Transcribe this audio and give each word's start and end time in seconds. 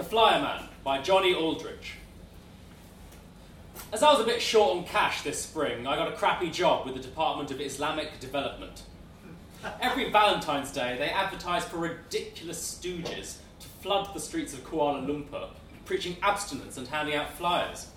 The 0.00 0.06
Flyer 0.06 0.40
Man 0.40 0.62
by 0.82 1.02
Johnny 1.02 1.34
Aldrich. 1.34 1.96
As 3.92 4.02
I 4.02 4.10
was 4.10 4.22
a 4.22 4.24
bit 4.24 4.40
short 4.40 4.78
on 4.78 4.84
cash 4.84 5.20
this 5.20 5.42
spring, 5.42 5.86
I 5.86 5.94
got 5.94 6.10
a 6.10 6.16
crappy 6.16 6.50
job 6.50 6.86
with 6.86 6.94
the 6.94 7.02
Department 7.02 7.50
of 7.50 7.60
Islamic 7.60 8.18
Development. 8.18 8.80
Every 9.78 10.10
Valentine's 10.10 10.72
Day, 10.72 10.96
they 10.96 11.10
advertise 11.10 11.66
for 11.66 11.76
ridiculous 11.76 12.80
stooges 12.80 13.36
to 13.58 13.68
flood 13.82 14.08
the 14.14 14.20
streets 14.20 14.54
of 14.54 14.64
Kuala 14.64 15.06
Lumpur, 15.06 15.50
preaching 15.84 16.16
abstinence 16.22 16.78
and 16.78 16.88
handing 16.88 17.14
out 17.14 17.34
flyers. 17.34 17.88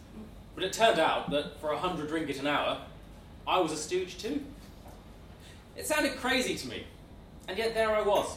But 0.55 0.65
it 0.65 0.73
turned 0.73 0.99
out 0.99 1.29
that 1.29 1.61
for 1.61 1.71
a 1.71 1.77
hundred 1.77 2.09
ringgit 2.09 2.37
an 2.37 2.47
hour, 2.47 2.81
I 3.47 3.59
was 3.59 3.71
a 3.71 3.77
stooge 3.77 4.17
too. 4.17 4.43
It 5.77 5.87
sounded 5.87 6.17
crazy 6.17 6.55
to 6.55 6.67
me, 6.67 6.83
and 7.47 7.57
yet 7.57 7.73
there 7.73 7.95
I 7.95 8.01
was, 8.01 8.35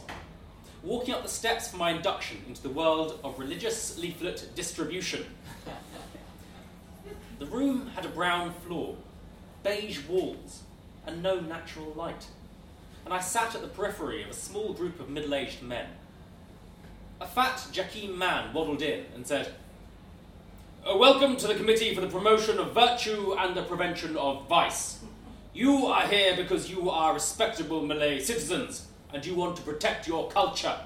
walking 0.87 1.13
up 1.13 1.25
the 1.25 1.29
steps 1.29 1.69
for 1.69 1.79
my 1.79 1.91
induction 1.91 2.39
into 2.47 2.63
the 2.63 2.69
world 2.69 3.19
of 3.25 3.41
religious 3.41 3.99
leaflet 3.99 4.49
distribution. 4.55 5.27
The 7.41 7.47
room 7.47 7.89
had 7.89 8.05
a 8.05 8.09
brown 8.09 8.55
floor, 8.65 8.95
beige 9.65 10.07
walls, 10.07 10.63
and 11.05 11.25
no 11.25 11.41
natural 11.41 11.93
light, 11.95 12.29
and 13.05 13.13
I 13.13 13.19
sat 13.19 13.57
at 13.57 13.63
the 13.63 13.69
periphery 13.69 14.23
of 14.23 14.31
a 14.31 14.35
small 14.35 14.75
group 14.75 15.01
of 15.01 15.11
middle 15.11 15.35
aged 15.35 15.61
men. 15.61 15.89
A 17.21 17.27
fat 17.27 17.67
Jakim 17.73 18.17
man 18.17 18.55
waddled 18.55 18.81
in 18.81 19.07
and 19.13 19.27
said, 19.27 19.55
"Uh, 20.89 20.97
Welcome 20.97 21.37
to 21.39 21.49
the 21.49 21.57
Committee 21.57 21.97
for 21.97 22.01
the 22.01 22.07
Promotion 22.07 22.61
of 22.61 22.73
Virtue 22.73 23.35
and 23.37 23.57
the 23.57 23.63
Prevention 23.63 24.17
of 24.17 24.47
Vice. 24.47 25.01
You 25.53 25.87
are 25.87 26.07
here 26.07 26.37
because 26.37 26.71
you 26.71 26.91
are 26.91 27.13
respectable 27.13 27.83
Malay 27.83 28.21
citizens 28.21 28.87
and 29.17 29.25
you 29.25 29.35
want 29.35 29.57
to 29.57 29.63
protect 29.63 30.07
your 30.07 30.29
culture. 30.29 30.79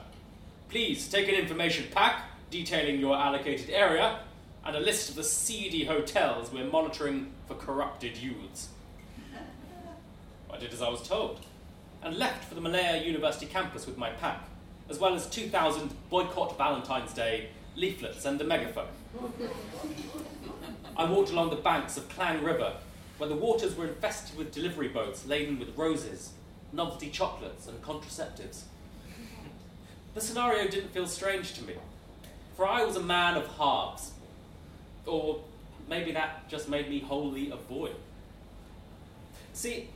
Please 0.69 1.09
take 1.09 1.27
an 1.27 1.35
information 1.35 1.87
pack 1.91 2.27
detailing 2.49 3.01
your 3.01 3.17
allocated 3.17 3.69
area 3.71 4.21
and 4.65 4.77
a 4.77 4.79
list 4.79 5.09
of 5.09 5.17
the 5.17 5.25
seedy 5.25 5.85
hotels 5.85 6.53
we're 6.53 6.65
monitoring 6.65 7.33
for 7.49 7.55
corrupted 7.55 8.17
youths. 8.17 8.69
I 10.49 10.59
did 10.59 10.73
as 10.73 10.81
I 10.81 10.89
was 10.89 11.03
told 11.03 11.41
and 12.05 12.19
left 12.19 12.45
for 12.45 12.55
the 12.55 12.61
Malaya 12.61 13.03
University 13.03 13.47
campus 13.47 13.85
with 13.85 13.99
my 13.99 14.11
pack, 14.11 14.45
as 14.89 15.01
well 15.01 15.17
as 15.17 15.29
2,000 15.29 15.91
boycott 16.09 16.57
Valentine's 16.57 17.13
Day 17.13 17.49
leaflets 17.75 18.25
and 18.27 18.41
a 18.41 18.45
megaphone. 18.45 18.87
I 20.97 21.05
walked 21.05 21.31
along 21.31 21.51
the 21.51 21.57
banks 21.57 21.97
of 21.97 22.09
Klang 22.09 22.45
River, 22.45 22.75
where 23.19 23.29
the 23.29 23.35
waters 23.35 23.75
were 23.75 23.89
infested 23.89 24.39
with 24.39 24.53
delivery 24.53 24.89
boats 24.89 25.27
laden 25.27 25.59
with 25.59 25.77
roses, 25.77 26.31
novelty 26.73 27.11
chocolates, 27.11 27.67
and 27.67 27.83
contraceptives. 27.83 28.63
The 30.15 30.21
scenario 30.21 30.69
didn't 30.69 30.91
feel 30.91 31.07
strange 31.07 31.55
to 31.55 31.65
me, 31.65 31.75
for 32.57 32.67
I 32.67 32.85
was 32.85 32.97
a 32.97 33.03
man 33.03 33.37
of 33.37 33.47
halves. 33.57 34.13
Or 35.07 35.41
maybe 35.89 36.13
that 36.13 36.49
just 36.49 36.69
made 36.69 36.89
me 36.89 37.01
wholly 37.01 37.51
a 37.51 37.57
boy. 37.57 37.91
See, 39.53 39.89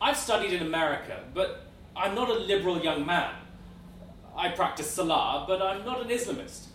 I've 0.00 0.16
studied 0.16 0.52
in 0.52 0.62
America, 0.62 1.24
but 1.34 1.66
I'm 1.94 2.14
not 2.14 2.28
a 2.28 2.34
liberal 2.34 2.80
young 2.80 3.06
man. 3.06 3.34
I 4.36 4.48
practice 4.48 4.90
Salah, 4.90 5.44
but 5.46 5.60
I'm 5.60 5.84
not 5.84 6.00
an 6.00 6.08
Islamist. 6.08 6.66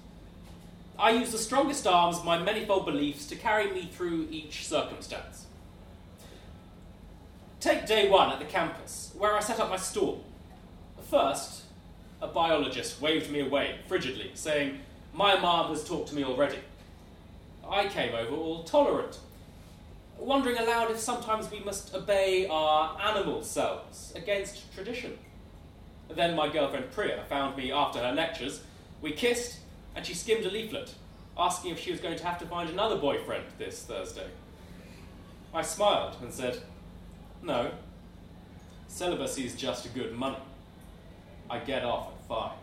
I 1.00 1.12
use 1.12 1.31
the 1.31 1.38
strongest 1.38 1.86
arms 1.86 2.17
of 2.17 2.25
my 2.25 2.38
manifold 2.38 2.86
beliefs 2.86 3.28
to 3.28 3.36
carry 3.36 3.72
me 3.72 3.89
through 3.91 4.28
each 4.31 4.67
circumstance. 4.67 5.45
Take 7.59 7.88
day 7.88 8.08
one 8.08 8.31
at 8.31 8.38
the 8.38 8.45
campus, 8.45 9.13
where 9.17 9.33
I 9.33 9.39
set 9.39 9.59
up 9.59 9.69
my 9.69 9.77
stall. 9.77 10.23
First, 11.09 11.63
a 12.22 12.27
biologist 12.27 13.02
waved 13.02 13.31
me 13.31 13.39
away 13.39 13.80
frigidly, 13.89 14.30
saying, 14.36 14.80
My 15.11 15.39
mom 15.39 15.69
has 15.72 15.83
talked 15.83 16.09
to 16.09 16.16
me 16.16 16.23
already. 16.23 16.59
I 17.67 17.88
came 17.88 18.13
over 18.13 18.35
all 18.35 18.63
tolerant, 18.63 19.19
wondering 20.19 20.57
aloud 20.57 20.91
if 20.91 21.00
sometimes 21.00 21.50
we 21.50 21.59
must 21.59 21.95
obey 21.95 22.47
our 22.47 22.95
animal 23.01 23.41
selves 23.44 24.13
against 24.16 24.72
tradition. 24.74 25.18
Then 26.09 26.35
my 26.35 26.50
girlfriend 26.50 26.91
Priya 26.91 27.24
found 27.28 27.57
me 27.57 27.72
after 27.72 28.00
her 28.00 28.13
lectures. 28.13 28.62
We 29.01 29.12
kissed, 29.13 29.59
and 29.95 30.06
she 30.06 30.13
skimmed 30.13 30.45
a 30.45 30.51
leaflet, 30.51 30.94
asking 31.35 31.72
if 31.72 31.79
she 31.79 31.91
was 31.91 32.00
going 32.00 32.18
to 32.18 32.25
have 32.25 32.39
to 32.39 32.45
find 32.45 32.69
another 32.69 32.97
boyfriend 32.97 33.45
this 33.57 33.81
Thursday. 33.81 34.28
I 35.53 35.63
smiled 35.63 36.18
and 36.22 36.31
said, 36.31 36.62
No, 37.42 37.72
celibacy 38.88 39.46
is 39.46 39.56
just 39.56 39.94
good 39.94 40.14
money. 40.14 40.38
I 41.50 41.59
get 41.59 41.86
off 41.86 42.09
at 42.09 42.28
five. 42.28 42.58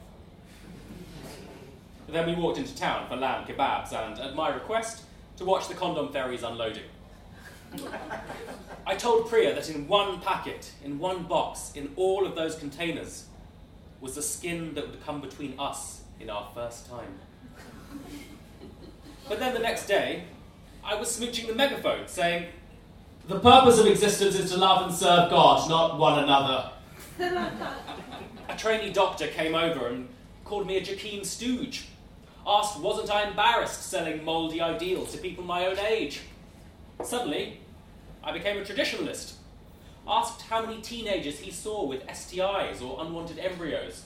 Then 2.08 2.26
we 2.26 2.34
walked 2.34 2.58
into 2.58 2.74
town 2.76 3.08
for 3.08 3.16
lamb 3.16 3.46
kebabs 3.46 3.92
and, 3.92 4.18
at 4.18 4.34
my 4.34 4.48
request, 4.50 5.04
to 5.38 5.44
watch 5.44 5.68
the 5.68 5.74
condom 5.74 6.12
ferries 6.12 6.42
unloading. 6.42 6.84
I 8.86 8.94
told 8.94 9.28
Priya 9.28 9.54
that 9.54 9.70
in 9.70 9.88
one 9.88 10.20
packet, 10.20 10.70
in 10.84 10.98
one 10.98 11.24
box, 11.24 11.72
in 11.74 11.92
all 11.96 12.26
of 12.26 12.34
those 12.34 12.56
containers, 12.56 13.26
was 14.00 14.14
the 14.14 14.22
skin 14.22 14.74
that 14.74 14.86
would 14.86 15.04
come 15.04 15.20
between 15.20 15.58
us 15.58 16.02
in 16.20 16.28
our 16.28 16.48
first 16.54 16.88
time. 16.88 17.18
But 19.28 19.38
then 19.38 19.54
the 19.54 19.60
next 19.60 19.86
day, 19.86 20.24
I 20.84 20.94
was 20.94 21.18
smooching 21.18 21.46
the 21.46 21.54
megaphone, 21.54 22.06
saying, 22.06 22.48
The 23.26 23.40
purpose 23.40 23.78
of 23.78 23.86
existence 23.86 24.38
is 24.38 24.50
to 24.50 24.58
love 24.58 24.86
and 24.86 24.94
serve 24.94 25.30
God, 25.30 25.66
not 25.70 25.98
one 25.98 26.22
another. 26.22 26.70
a 28.50 28.56
trainee 28.56 28.92
doctor 28.92 29.28
came 29.28 29.54
over 29.54 29.86
and 29.86 30.08
called 30.44 30.66
me 30.66 30.76
a 30.76 30.82
Jakim 30.82 31.24
stooge. 31.24 31.86
Asked, 32.46 32.80
wasn't 32.80 33.10
I 33.10 33.26
embarrassed 33.26 33.88
selling 33.88 34.22
mouldy 34.24 34.60
ideals 34.60 35.12
to 35.12 35.18
people 35.18 35.42
my 35.42 35.64
own 35.64 35.78
age? 35.78 36.20
Suddenly, 37.02 37.60
I 38.22 38.30
became 38.30 38.58
a 38.58 38.60
traditionalist. 38.60 39.36
Asked 40.06 40.42
how 40.42 40.66
many 40.66 40.82
teenagers 40.82 41.38
he 41.38 41.50
saw 41.50 41.86
with 41.86 42.06
STIs 42.06 42.82
or 42.82 43.02
unwanted 43.02 43.38
embryos. 43.38 44.04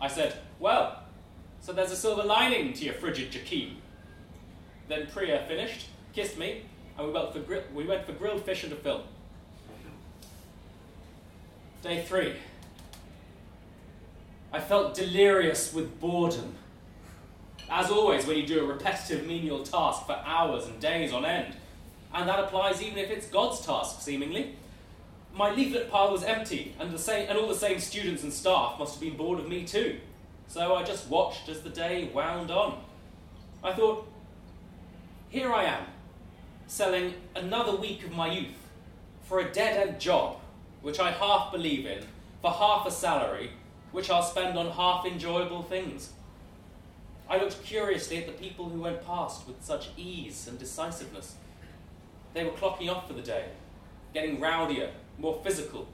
I 0.00 0.08
said, 0.08 0.38
Well, 0.58 1.02
so 1.60 1.74
there's 1.74 1.92
a 1.92 1.96
silver 1.96 2.22
lining 2.22 2.72
to 2.72 2.84
your 2.86 2.94
frigid 2.94 3.32
Jakim. 3.32 3.74
Then 4.88 5.08
Priya 5.08 5.44
finished, 5.46 5.88
kissed 6.14 6.38
me, 6.38 6.62
and 6.96 7.06
we 7.06 7.12
went 7.12 7.32
for, 7.32 7.40
gri- 7.40 7.62
we 7.74 7.84
went 7.84 8.06
for 8.06 8.12
grilled 8.12 8.44
fish 8.44 8.64
and 8.64 8.72
a 8.72 8.76
film. 8.76 9.02
Day 11.82 12.02
three. 12.02 12.34
I 14.52 14.60
felt 14.60 14.94
delirious 14.94 15.72
with 15.74 16.00
boredom. 16.00 16.54
As 17.68 17.90
always, 17.90 18.26
when 18.26 18.36
you 18.36 18.46
do 18.46 18.60
a 18.60 18.64
repetitive 18.64 19.26
menial 19.26 19.64
task 19.64 20.06
for 20.06 20.20
hours 20.24 20.66
and 20.66 20.78
days 20.80 21.12
on 21.12 21.24
end, 21.24 21.54
and 22.14 22.28
that 22.28 22.38
applies 22.38 22.80
even 22.80 22.98
if 22.98 23.10
it's 23.10 23.26
God's 23.26 23.60
task, 23.60 24.00
seemingly. 24.00 24.54
My 25.34 25.50
leaflet 25.52 25.90
pile 25.90 26.12
was 26.12 26.22
empty, 26.22 26.76
and, 26.78 26.92
the 26.92 26.98
same, 26.98 27.28
and 27.28 27.36
all 27.36 27.48
the 27.48 27.54
same 27.56 27.80
students 27.80 28.22
and 28.22 28.32
staff 28.32 28.78
must 28.78 28.94
have 28.94 29.00
been 29.00 29.16
bored 29.16 29.40
of 29.40 29.48
me 29.48 29.64
too. 29.64 29.98
So 30.46 30.76
I 30.76 30.84
just 30.84 31.08
watched 31.08 31.48
as 31.48 31.62
the 31.62 31.70
day 31.70 32.08
wound 32.14 32.52
on. 32.52 32.80
I 33.64 33.72
thought, 33.72 34.06
here 35.30 35.52
I 35.52 35.64
am, 35.64 35.84
selling 36.66 37.14
another 37.34 37.76
week 37.76 38.04
of 38.04 38.12
my 38.12 38.30
youth 38.32 38.68
for 39.22 39.40
a 39.40 39.52
dead 39.52 39.88
end 39.88 40.00
job, 40.00 40.38
which 40.82 41.00
I 41.00 41.10
half 41.10 41.52
believe 41.52 41.86
in, 41.86 42.04
for 42.40 42.50
half 42.50 42.86
a 42.86 42.90
salary, 42.90 43.50
which 43.92 44.10
I'll 44.10 44.22
spend 44.22 44.58
on 44.58 44.70
half 44.70 45.06
enjoyable 45.06 45.62
things. 45.62 46.10
I 47.28 47.38
looked 47.38 47.64
curiously 47.64 48.18
at 48.18 48.26
the 48.26 48.32
people 48.32 48.68
who 48.68 48.82
went 48.82 49.06
past 49.06 49.46
with 49.46 49.62
such 49.64 49.88
ease 49.96 50.46
and 50.46 50.58
decisiveness. 50.58 51.36
They 52.34 52.44
were 52.44 52.50
clocking 52.50 52.90
off 52.90 53.06
for 53.06 53.14
the 53.14 53.22
day, 53.22 53.46
getting 54.12 54.40
rowdier, 54.40 54.90
more 55.18 55.40
physical, 55.42 55.88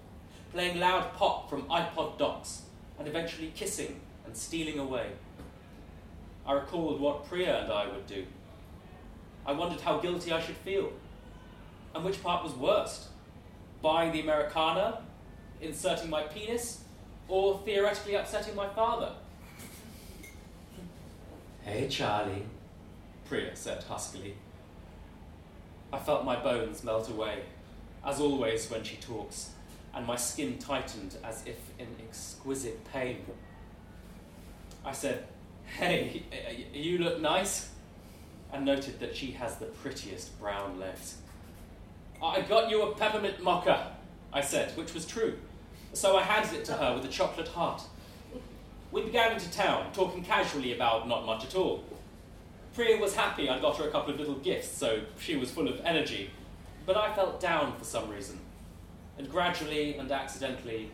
playing 0.52 0.80
loud 0.80 1.12
pop 1.14 1.48
from 1.48 1.62
iPod 1.64 2.18
docks, 2.18 2.62
and 2.98 3.06
eventually 3.06 3.52
kissing 3.54 4.00
and 4.26 4.36
stealing 4.36 4.78
away. 4.78 5.10
I 6.46 6.54
recalled 6.54 7.00
what 7.00 7.26
Priya 7.26 7.62
and 7.62 7.72
I 7.72 7.86
would 7.86 8.06
do. 8.06 8.24
I 9.46 9.52
wondered 9.52 9.80
how 9.80 9.98
guilty 9.98 10.32
I 10.32 10.40
should 10.40 10.56
feel, 10.56 10.92
and 11.94 12.04
which 12.04 12.22
part 12.22 12.44
was 12.44 12.52
worst 12.54 13.08
buying 13.82 14.12
the 14.12 14.20
Americana, 14.20 15.00
inserting 15.60 16.10
my 16.10 16.22
penis, 16.22 16.84
or 17.28 17.58
theoretically 17.64 18.14
upsetting 18.14 18.54
my 18.54 18.68
father. 18.68 19.12
Hey, 21.62 21.88
Charlie, 21.88 22.44
Priya 23.26 23.54
said 23.54 23.82
huskily. 23.84 24.34
I 25.92 25.98
felt 25.98 26.24
my 26.24 26.36
bones 26.36 26.84
melt 26.84 27.08
away, 27.08 27.42
as 28.04 28.20
always 28.20 28.70
when 28.70 28.82
she 28.82 28.96
talks, 28.96 29.50
and 29.94 30.06
my 30.06 30.16
skin 30.16 30.58
tightened 30.58 31.16
as 31.24 31.42
if 31.46 31.58
in 31.78 31.88
exquisite 32.06 32.84
pain. 32.92 33.24
I 34.84 34.92
said, 34.92 35.24
Hey, 35.78 36.24
you 36.72 36.98
look 36.98 37.20
nice, 37.20 37.70
and 38.52 38.64
noted 38.64 39.00
that 39.00 39.16
she 39.16 39.32
has 39.32 39.56
the 39.56 39.66
prettiest 39.66 40.38
brown 40.40 40.78
legs. 40.78 41.16
I 42.22 42.42
got 42.42 42.70
you 42.70 42.82
a 42.82 42.94
peppermint 42.94 43.42
mocha, 43.42 43.92
I 44.32 44.40
said, 44.40 44.76
which 44.76 44.92
was 44.94 45.06
true. 45.06 45.38
So 45.92 46.16
I 46.16 46.22
handed 46.22 46.60
it 46.60 46.64
to 46.66 46.74
her 46.74 46.94
with 46.94 47.04
a 47.04 47.08
chocolate 47.08 47.48
heart. 47.48 47.82
We 48.92 49.02
began 49.02 49.32
into 49.32 49.50
town, 49.50 49.92
talking 49.92 50.22
casually 50.22 50.74
about 50.74 51.08
not 51.08 51.24
much 51.24 51.44
at 51.44 51.54
all. 51.54 51.84
Priya 52.74 52.98
was 52.98 53.14
happy 53.14 53.48
I'd 53.48 53.60
got 53.60 53.76
her 53.78 53.88
a 53.88 53.90
couple 53.90 54.12
of 54.12 54.20
little 54.20 54.36
gifts, 54.36 54.68
so 54.68 55.00
she 55.18 55.36
was 55.36 55.50
full 55.50 55.68
of 55.68 55.80
energy. 55.84 56.30
But 56.86 56.96
I 56.96 57.14
felt 57.14 57.40
down 57.40 57.76
for 57.76 57.84
some 57.84 58.08
reason. 58.08 58.38
And 59.18 59.30
gradually 59.30 59.96
and 59.96 60.10
accidentally, 60.10 60.90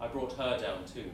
I 0.00 0.08
brought 0.08 0.32
her 0.34 0.58
down 0.58 0.84
too. 0.84 1.10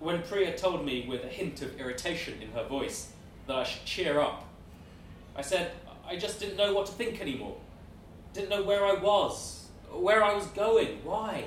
When 0.00 0.22
Priya 0.22 0.56
told 0.56 0.84
me 0.84 1.06
with 1.08 1.24
a 1.24 1.28
hint 1.28 1.62
of 1.62 1.78
irritation 1.80 2.40
in 2.42 2.50
her 2.52 2.64
voice 2.64 3.12
that 3.46 3.56
I 3.56 3.64
should 3.64 3.84
cheer 3.84 4.20
up, 4.20 4.44
I 5.36 5.42
said 5.42 5.72
I 6.06 6.16
just 6.16 6.38
didn't 6.40 6.56
know 6.56 6.74
what 6.74 6.86
to 6.86 6.92
think 6.92 7.20
anymore. 7.20 7.56
Didn't 8.32 8.50
know 8.50 8.62
where 8.62 8.84
I 8.84 8.94
was, 8.94 9.68
where 9.90 10.22
I 10.22 10.34
was 10.34 10.46
going, 10.48 10.98
why. 11.04 11.44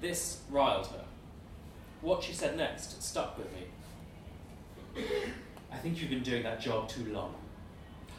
This 0.00 0.40
riled 0.50 0.86
her. 0.88 1.04
What 2.00 2.22
she 2.22 2.32
said 2.32 2.56
next 2.56 3.02
stuck 3.02 3.36
with 3.38 3.48
me. 3.52 5.04
I 5.72 5.76
think 5.78 6.00
you've 6.00 6.10
been 6.10 6.22
doing 6.22 6.42
that 6.44 6.60
job 6.60 6.88
too 6.88 7.04
long. 7.12 7.34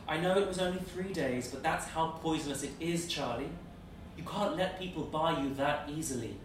I 0.07 0.17
know 0.17 0.37
it 0.37 0.47
was 0.47 0.59
only 0.59 0.79
three 0.79 1.11
days, 1.11 1.49
but 1.49 1.63
that's 1.63 1.85
how 1.85 2.09
poisonous 2.21 2.63
it 2.63 2.71
is, 2.79 3.07
Charlie. 3.07 3.49
You 4.15 4.23
can't 4.23 4.55
let 4.55 4.79
people 4.79 5.03
buy 5.03 5.41
you 5.41 5.53
that 5.55 5.89
easily. 5.89 6.37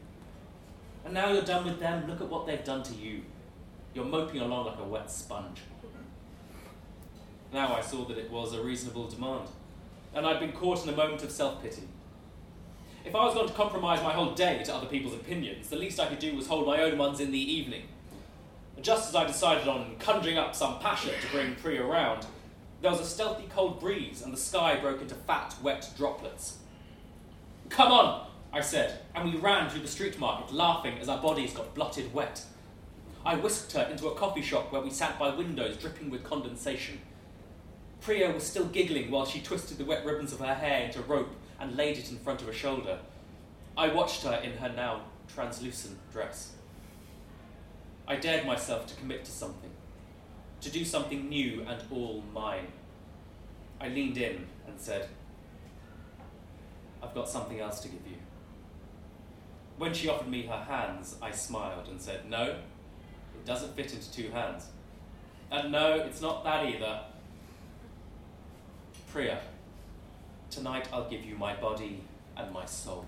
And 1.04 1.14
now 1.14 1.32
you're 1.32 1.42
done 1.42 1.64
with 1.64 1.80
them, 1.80 2.08
look 2.08 2.20
at 2.20 2.28
what 2.28 2.46
they've 2.46 2.64
done 2.64 2.82
to 2.84 2.94
you. 2.94 3.22
You're 3.94 4.04
moping 4.04 4.40
along 4.40 4.66
like 4.66 4.78
a 4.78 4.84
wet 4.84 5.10
sponge. 5.10 5.60
Now 7.52 7.74
I 7.74 7.82
saw 7.82 8.06
that 8.06 8.16
it 8.16 8.30
was 8.30 8.54
a 8.54 8.62
reasonable 8.62 9.08
demand, 9.08 9.48
and 10.14 10.26
I'd 10.26 10.40
been 10.40 10.52
caught 10.52 10.84
in 10.84 10.92
a 10.92 10.96
moment 10.96 11.22
of 11.22 11.30
self 11.30 11.62
pity. 11.62 11.82
If 13.04 13.14
I 13.14 13.24
was 13.24 13.34
going 13.34 13.48
to 13.48 13.54
compromise 13.54 14.02
my 14.02 14.12
whole 14.12 14.34
day 14.34 14.62
to 14.64 14.74
other 14.74 14.86
people's 14.86 15.14
opinions, 15.14 15.68
the 15.68 15.76
least 15.76 16.00
I 16.00 16.06
could 16.06 16.18
do 16.18 16.34
was 16.34 16.46
hold 16.46 16.66
my 16.66 16.80
own 16.80 16.96
ones 16.96 17.20
in 17.20 17.30
the 17.30 17.52
evening. 17.52 17.82
just 18.80 19.10
as 19.10 19.14
I 19.14 19.26
decided 19.26 19.68
on 19.68 19.96
conjuring 19.98 20.38
up 20.38 20.54
some 20.54 20.78
passion 20.78 21.12
to 21.20 21.30
bring 21.30 21.54
Priya 21.56 21.84
around, 21.84 22.26
there 22.80 22.90
was 22.90 23.00
a 23.00 23.04
stealthy 23.04 23.46
cold 23.50 23.80
breeze, 23.80 24.22
and 24.22 24.32
the 24.32 24.38
sky 24.38 24.80
broke 24.80 25.02
into 25.02 25.14
fat, 25.14 25.54
wet 25.62 25.90
droplets. 25.96 26.58
Come 27.68 27.92
on, 27.92 28.28
I 28.52 28.60
said, 28.60 29.00
and 29.14 29.30
we 29.30 29.38
ran 29.38 29.68
through 29.68 29.82
the 29.82 29.88
street 29.88 30.18
market, 30.18 30.54
laughing 30.54 30.98
as 31.00 31.08
our 31.08 31.20
bodies 31.20 31.52
got 31.52 31.74
blotted 31.74 32.14
wet. 32.14 32.44
I 33.26 33.36
whisked 33.36 33.72
her 33.72 33.88
into 33.90 34.08
a 34.08 34.14
coffee 34.14 34.42
shop 34.42 34.72
where 34.72 34.82
we 34.82 34.90
sat 34.90 35.18
by 35.18 35.34
windows 35.34 35.76
dripping 35.76 36.08
with 36.10 36.24
condensation. 36.24 37.00
Priya 38.02 38.32
was 38.32 38.44
still 38.44 38.66
giggling 38.66 39.12
while 39.12 39.24
she 39.24 39.40
twisted 39.40 39.78
the 39.78 39.84
wet 39.84 40.04
ribbons 40.04 40.32
of 40.32 40.40
her 40.40 40.54
hair 40.54 40.84
into 40.84 41.00
rope 41.02 41.30
and 41.60 41.76
laid 41.76 41.98
it 41.98 42.10
in 42.10 42.18
front 42.18 42.40
of 42.40 42.48
her 42.48 42.52
shoulder. 42.52 42.98
I 43.76 43.88
watched 43.88 44.24
her 44.24 44.40
in 44.42 44.56
her 44.56 44.68
now 44.68 45.02
translucent 45.32 45.96
dress. 46.12 46.52
I 48.08 48.16
dared 48.16 48.44
myself 48.44 48.88
to 48.88 48.96
commit 48.96 49.24
to 49.24 49.30
something, 49.30 49.70
to 50.62 50.70
do 50.70 50.84
something 50.84 51.28
new 51.28 51.62
and 51.62 51.80
all 51.92 52.24
mine. 52.34 52.66
I 53.80 53.88
leaned 53.88 54.18
in 54.18 54.46
and 54.66 54.80
said, 54.80 55.08
I've 57.00 57.14
got 57.14 57.28
something 57.28 57.60
else 57.60 57.78
to 57.80 57.88
give 57.88 58.04
you. 58.04 58.16
When 59.78 59.94
she 59.94 60.08
offered 60.08 60.28
me 60.28 60.46
her 60.46 60.64
hands, 60.64 61.16
I 61.22 61.30
smiled 61.30 61.86
and 61.88 62.00
said, 62.00 62.28
No, 62.28 62.42
it 62.42 63.46
doesn't 63.46 63.76
fit 63.76 63.94
into 63.94 64.12
two 64.12 64.30
hands. 64.30 64.68
And 65.52 65.70
no, 65.70 65.94
it's 65.94 66.20
not 66.20 66.42
that 66.42 66.66
either. 66.66 67.00
Priya, 69.12 69.40
tonight 70.48 70.88
I'll 70.90 71.10
give 71.10 71.22
you 71.22 71.34
my 71.34 71.54
body 71.54 72.00
and 72.34 72.50
my 72.50 72.64
soul. 72.64 73.04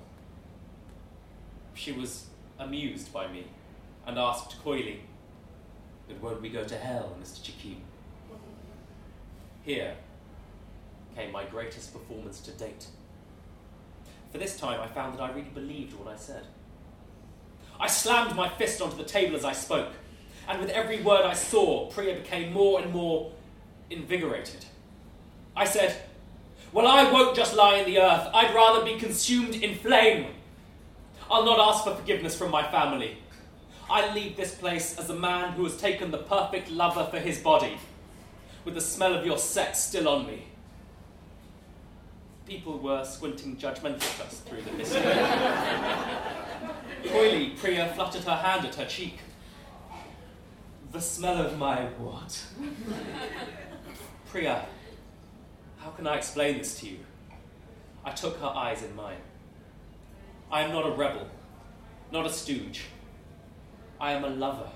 She 1.72 1.92
was 1.92 2.26
amused 2.58 3.10
by 3.10 3.26
me 3.26 3.46
and 4.06 4.18
asked 4.18 4.62
coyly, 4.62 5.00
But 6.06 6.20
won't 6.20 6.42
we 6.42 6.50
go 6.50 6.62
to 6.62 6.76
hell, 6.76 7.16
Mr. 7.22 7.40
Jakim? 7.40 7.76
Here 9.62 9.94
came 11.16 11.32
my 11.32 11.44
greatest 11.46 11.94
performance 11.94 12.40
to 12.40 12.50
date. 12.50 12.88
For 14.30 14.36
this 14.36 14.58
time, 14.58 14.82
I 14.82 14.88
found 14.88 15.14
that 15.14 15.22
I 15.22 15.30
really 15.30 15.48
believed 15.54 15.98
what 15.98 16.12
I 16.12 16.18
said. 16.18 16.44
I 17.80 17.86
slammed 17.86 18.36
my 18.36 18.50
fist 18.50 18.82
onto 18.82 18.98
the 18.98 19.04
table 19.04 19.36
as 19.36 19.44
I 19.46 19.52
spoke, 19.54 19.92
and 20.48 20.60
with 20.60 20.68
every 20.68 21.00
word 21.00 21.24
I 21.24 21.32
saw, 21.32 21.90
Priya 21.90 22.16
became 22.16 22.52
more 22.52 22.82
and 22.82 22.92
more 22.92 23.32
invigorated. 23.88 24.66
I 25.56 25.64
said, 25.64 25.96
Well, 26.72 26.86
I 26.86 27.10
won't 27.10 27.36
just 27.36 27.54
lie 27.54 27.76
in 27.76 27.86
the 27.86 28.00
earth, 28.00 28.28
I'd 28.34 28.54
rather 28.54 28.84
be 28.84 28.98
consumed 28.98 29.54
in 29.54 29.76
flame. 29.76 30.26
I'll 31.30 31.44
not 31.44 31.58
ask 31.58 31.84
for 31.84 31.94
forgiveness 31.94 32.36
from 32.36 32.50
my 32.50 32.62
family. 32.70 33.18
I 33.90 34.12
leave 34.14 34.36
this 34.36 34.54
place 34.54 34.98
as 34.98 35.10
a 35.10 35.14
man 35.14 35.52
who 35.52 35.64
has 35.64 35.76
taken 35.76 36.10
the 36.10 36.18
perfect 36.18 36.70
lover 36.70 37.06
for 37.10 37.18
his 37.18 37.38
body, 37.38 37.78
with 38.64 38.74
the 38.74 38.80
smell 38.80 39.14
of 39.14 39.24
your 39.26 39.38
sex 39.38 39.78
still 39.78 40.08
on 40.08 40.26
me. 40.26 40.46
People 42.46 42.78
were 42.78 43.04
squinting 43.04 43.56
judgmentally 43.56 44.20
at 44.20 44.26
us 44.26 44.40
through 44.40 44.62
the 44.62 44.72
mist. 44.72 44.94
Coyly, 47.06 47.50
Priya 47.50 47.92
fluttered 47.94 48.24
her 48.24 48.36
hand 48.36 48.66
at 48.66 48.74
her 48.74 48.84
cheek. 48.84 49.18
The 50.92 51.00
smell 51.00 51.38
of 51.38 51.58
my 51.58 51.84
what? 51.98 52.44
Priya, 54.28 54.66
how 55.84 55.90
can 55.90 56.06
I 56.06 56.16
explain 56.16 56.56
this 56.56 56.80
to 56.80 56.88
you? 56.88 56.98
I 58.06 58.12
took 58.12 58.38
her 58.38 58.46
eyes 58.46 58.82
in 58.82 58.96
mine. 58.96 59.18
I 60.50 60.62
am 60.62 60.72
not 60.72 60.86
a 60.86 60.90
rebel, 60.90 61.28
not 62.10 62.24
a 62.24 62.30
stooge. 62.30 62.86
I 64.00 64.12
am 64.12 64.24
a 64.24 64.30
lover. 64.30 64.70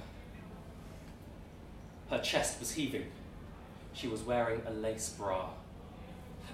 Her 2.11 2.19
chest 2.19 2.61
was 2.61 2.73
heaving. 2.73 3.07
She 3.95 4.07
was 4.07 4.23
wearing 4.23 4.61
a 4.67 4.71
lace 4.71 5.09
bra. 5.09 5.49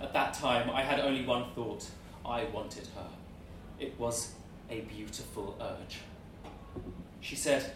At 0.00 0.12
that 0.12 0.34
time, 0.34 0.70
I 0.70 0.82
had 0.82 1.00
only 1.00 1.24
one 1.24 1.50
thought 1.56 1.88
I 2.24 2.44
wanted 2.44 2.86
her. 2.94 3.08
It 3.80 3.98
was 3.98 4.34
a 4.70 4.82
beautiful 4.82 5.56
urge. 5.60 5.98
She 7.20 7.34
said, 7.34 7.72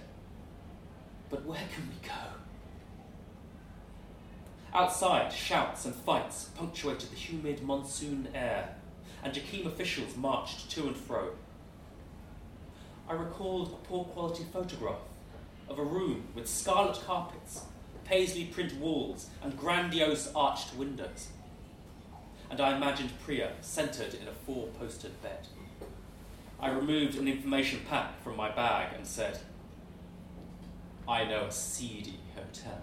But 1.29 1.45
where 1.45 1.67
can 1.75 1.89
we 1.89 2.09
go? 2.09 2.38
Outside, 4.75 5.33
shouts 5.33 5.87
and 5.87 5.95
fights 5.95 6.51
punctuated 6.55 7.11
the 7.11 7.17
humid 7.17 7.63
monsoon 7.63 8.29
air, 8.35 8.77
and 9.23 9.33
Jakim 9.33 9.67
officials 9.67 10.17
marched 10.17 10.71
to 10.71 10.87
and 10.87 10.97
fro. 10.97 11.31
I 13.09 13.15
recalled 13.15 13.73
a 13.73 13.87
poor 13.87 14.05
quality 14.05 14.45
photograph 14.53 15.01
of 15.69 15.79
a 15.79 15.85
room 15.85 16.25
with 16.35 16.49
scarlet 16.49 17.01
carpets, 17.07 17.63
paisley 18.05 18.45
print 18.45 18.75
walls, 18.77 19.31
and 19.43 19.59
grandiose 19.59 20.31
arched 20.35 20.75
windows. 20.75 21.29
And 22.51 22.61
I 22.61 22.77
imagined 22.77 23.11
Priya 23.25 23.53
centered 23.63 24.15
in 24.15 24.29
a 24.29 24.33
four 24.33 24.69
posted 24.79 25.21
bed. 25.23 25.49
I 26.61 26.71
removed 26.71 27.17
an 27.17 27.29
information 27.29 27.81
pack 27.89 28.23
from 28.23 28.37
my 28.37 28.51
bag 28.51 28.95
and 28.95 29.07
said, 29.07 29.39
I 31.07 31.25
know 31.25 31.47
a 31.47 31.53
seedy 31.53 32.19
hotel. 32.35 32.83